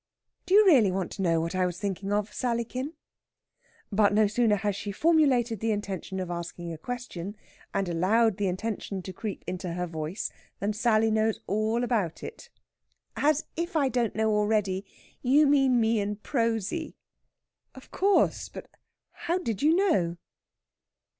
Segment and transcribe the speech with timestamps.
[0.47, 2.93] "Do you really want to know what I was thinking of, Sallykin?"
[3.91, 7.35] But no sooner has she formulated the intention of asking a question,
[7.71, 12.49] and allowed the intention to creep into her voice than Sally knows all about it.
[13.15, 14.83] "As if I don't know already.
[15.21, 16.95] You mean me and Prosy."
[17.75, 18.49] "Of course.
[18.49, 18.71] But
[19.11, 20.17] how did you know?"